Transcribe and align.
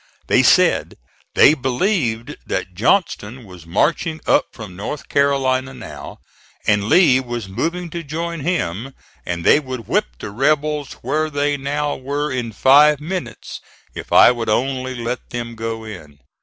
They 0.25 0.41
said 0.41 0.95
they 1.35 1.53
believed 1.53 2.35
that 2.47 2.73
Johnston 2.73 3.45
was 3.45 3.67
marching 3.67 4.19
up 4.25 4.47
from 4.51 4.75
North 4.75 5.07
Carolina 5.09 5.75
now, 5.75 6.17
and 6.65 6.85
Lee 6.89 7.19
was 7.19 7.47
moving 7.47 7.87
to 7.91 8.01
join 8.01 8.39
him; 8.39 8.95
and 9.27 9.45
they 9.45 9.59
would 9.59 9.87
whip 9.87 10.07
the 10.17 10.31
rebels 10.31 10.93
where 11.03 11.29
they 11.29 11.55
now 11.55 11.95
were 11.95 12.31
in 12.31 12.51
five 12.51 12.99
minutes 12.99 13.61
if 13.93 14.11
I 14.11 14.31
would 14.31 14.49
only 14.49 14.95
let 14.95 15.29
them 15.29 15.53
go 15.53 15.83
in. 15.83 16.17